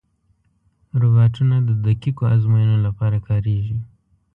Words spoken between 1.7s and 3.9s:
دقیقو ازموینو لپاره کارېږي.